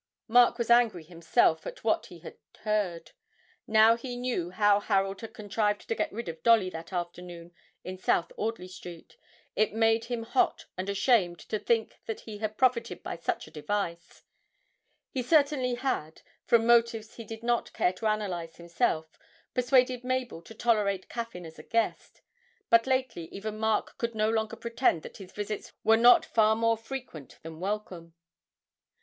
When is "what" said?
1.83-2.07